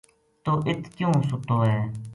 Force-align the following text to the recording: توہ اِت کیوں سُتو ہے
توہ 0.43 0.59
اِت 0.67 0.81
کیوں 0.95 1.15
سُتو 1.29 1.57
ہے 1.67 1.79